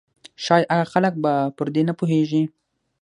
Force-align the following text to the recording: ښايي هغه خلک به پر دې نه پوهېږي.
ښايي 0.43 0.65
هغه 0.75 0.85
خلک 0.93 1.13
به 1.23 1.31
پر 1.57 1.67
دې 1.73 1.83
نه 1.89 1.93
پوهېږي. 1.99 2.43